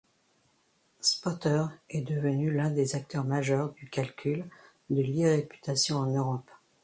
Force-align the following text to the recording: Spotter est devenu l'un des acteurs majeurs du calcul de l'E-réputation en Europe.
Spotter 0.99 1.65
est 1.91 2.01
devenu 2.01 2.49
l'un 2.49 2.71
des 2.71 2.95
acteurs 2.95 3.23
majeurs 3.23 3.71
du 3.73 3.87
calcul 3.87 4.47
de 4.89 4.99
l'E-réputation 4.99 5.97
en 5.97 6.07
Europe. 6.07 6.49